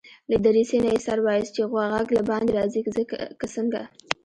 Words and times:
له 0.31 0.37
دريڅې 0.45 0.77
نه 0.85 0.89
يې 0.93 0.99
سر 1.05 1.19
واېست 1.25 1.51
چې 1.55 1.63
غږ 1.73 2.07
له 2.17 2.21
باندي 2.29 2.51
راځي 2.57 2.79
که 3.39 3.45
څنګه. 3.55 3.81